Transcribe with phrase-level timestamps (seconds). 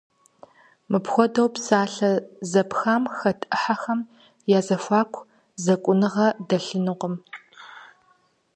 [0.91, 2.11] Мыпхуэдэ псалъэ
[2.51, 3.99] зэпхам хэт ӏыхьэхэм
[4.57, 5.27] я зэхуаку
[5.63, 7.15] зэкӏуныгъэ дэлъынукъым.